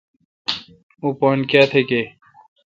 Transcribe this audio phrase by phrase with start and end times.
[1.03, 2.03] اں پان کیا تھ گے°